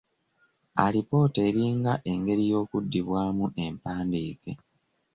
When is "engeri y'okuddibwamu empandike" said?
2.11-4.51